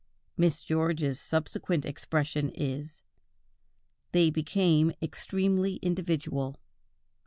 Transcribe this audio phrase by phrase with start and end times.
[0.35, 3.03] Miss George's subsequent expression is:
[4.13, 6.59] "They became extremely individual."